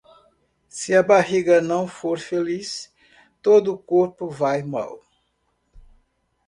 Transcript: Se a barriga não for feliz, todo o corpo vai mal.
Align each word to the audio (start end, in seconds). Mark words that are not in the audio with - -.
Se 0.67 0.95
a 0.95 1.03
barriga 1.03 1.61
não 1.61 1.87
for 1.87 2.17
feliz, 2.17 2.91
todo 3.39 3.71
o 3.71 3.77
corpo 3.77 4.27
vai 4.27 4.63
mal. 4.63 4.99